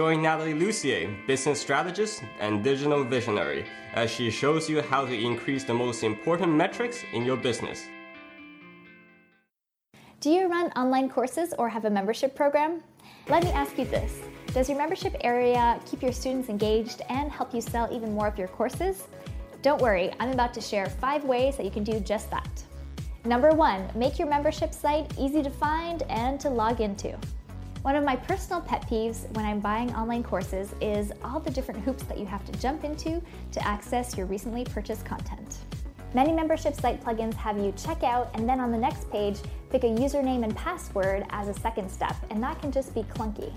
[0.00, 5.62] Join Nathalie Lussier, business strategist and digital visionary, as she shows you how to increase
[5.62, 7.84] the most important metrics in your business.
[10.20, 12.82] Do you run online courses or have a membership program?
[13.28, 14.22] Let me ask you this
[14.54, 18.38] Does your membership area keep your students engaged and help you sell even more of
[18.38, 19.06] your courses?
[19.60, 22.64] Don't worry, I'm about to share five ways that you can do just that.
[23.26, 27.18] Number one, make your membership site easy to find and to log into.
[27.82, 31.80] One of my personal pet peeves when I'm buying online courses is all the different
[31.80, 33.22] hoops that you have to jump into
[33.52, 35.56] to access your recently purchased content.
[36.12, 39.38] Many membership site plugins have you check out and then on the next page
[39.70, 43.50] pick a username and password as a second step, and that can just be clunky.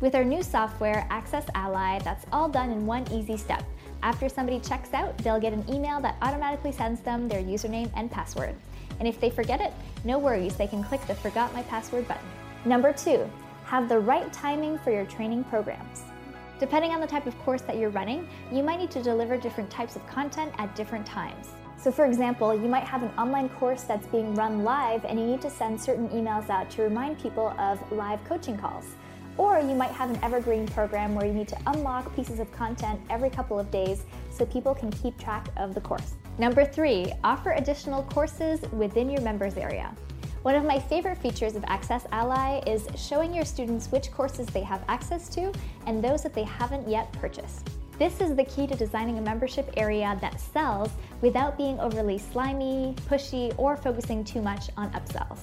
[0.00, 3.62] With our new software, AccessAlly, that's all done in one easy step.
[4.02, 8.10] After somebody checks out, they'll get an email that automatically sends them their username and
[8.10, 8.56] password.
[8.98, 9.72] And if they forget it,
[10.04, 12.26] no worries, they can click the Forgot My Password button.
[12.66, 13.30] Number two,
[13.66, 16.02] have the right timing for your training programs.
[16.58, 19.70] Depending on the type of course that you're running, you might need to deliver different
[19.70, 21.50] types of content at different times.
[21.76, 25.26] So, for example, you might have an online course that's being run live and you
[25.26, 28.96] need to send certain emails out to remind people of live coaching calls.
[29.36, 33.00] Or you might have an evergreen program where you need to unlock pieces of content
[33.10, 36.14] every couple of days so people can keep track of the course.
[36.38, 39.94] Number three, offer additional courses within your members area.
[40.46, 44.84] One of my favorite features of AccessAlly is showing your students which courses they have
[44.86, 45.52] access to
[45.86, 47.68] and those that they haven't yet purchased.
[47.98, 52.94] This is the key to designing a membership area that sells without being overly slimy,
[53.10, 55.40] pushy, or focusing too much on upsells.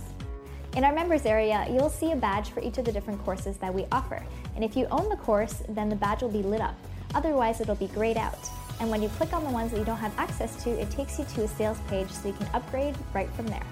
[0.77, 3.73] In our members area, you'll see a badge for each of the different courses that
[3.73, 4.23] we offer.
[4.55, 6.77] And if you own the course, then the badge will be lit up.
[7.13, 8.49] Otherwise, it'll be grayed out.
[8.79, 11.19] And when you click on the ones that you don't have access to, it takes
[11.19, 13.65] you to a sales page so you can upgrade right from there.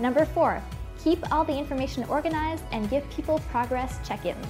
[0.00, 0.62] Number four,
[1.02, 4.46] keep all the information organized and give people progress check ins.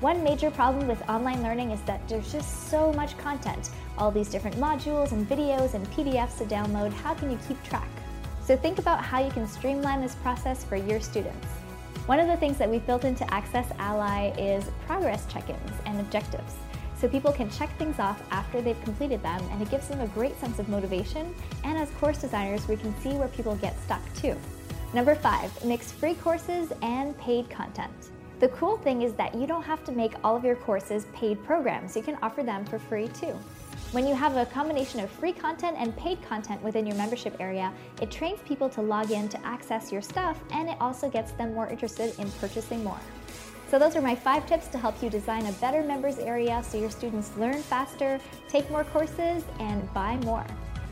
[0.00, 4.28] One major problem with online learning is that there's just so much content, all these
[4.28, 6.92] different modules and videos and PDFs to download.
[6.92, 7.88] How can you keep track?
[8.44, 11.46] So think about how you can streamline this process for your students.
[12.04, 15.98] One of the things that we've built into Access Ally is progress check ins and
[15.98, 16.54] objectives.
[16.98, 20.06] So people can check things off after they've completed them, and it gives them a
[20.08, 21.34] great sense of motivation.
[21.64, 24.36] And as course designers, we can see where people get stuck too.
[24.94, 27.92] Number five, mix free courses and paid content.
[28.38, 31.42] The cool thing is that you don't have to make all of your courses paid
[31.44, 31.96] programs.
[31.96, 33.34] You can offer them for free too.
[33.92, 37.72] When you have a combination of free content and paid content within your membership area,
[38.00, 41.54] it trains people to log in to access your stuff and it also gets them
[41.54, 43.00] more interested in purchasing more.
[43.68, 46.78] So, those are my five tips to help you design a better members area so
[46.78, 50.46] your students learn faster, take more courses, and buy more.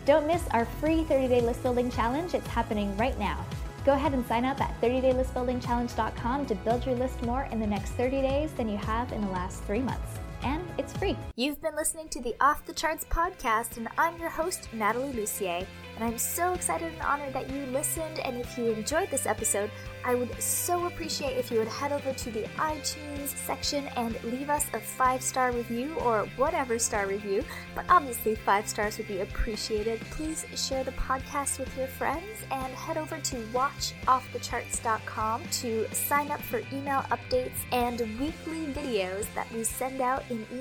[0.05, 2.35] Don't miss our free 30 day list building challenge.
[2.35, 3.45] It's happening right now.
[3.85, 7.91] Go ahead and sign up at 30daylistbuildingchallenge.com to build your list more in the next
[7.91, 10.19] 30 days than you have in the last three months.
[10.43, 11.17] And it's free.
[11.37, 15.67] You've been listening to the Off the Charts podcast, and I'm your host, Nathalie Lussier.
[15.97, 18.19] And I'm so excited and honored that you listened.
[18.19, 19.71] And if you enjoyed this episode,
[20.05, 24.51] I would so appreciate if you would head over to the iTunes section and leave
[24.51, 29.21] us a five star review or whatever star review, but obviously five stars would be
[29.21, 30.01] appreciated.
[30.11, 36.43] Please share the podcast with your friends and head over to watchoffthecharts.com to sign up
[36.43, 40.45] for email updates and weekly videos that we send out in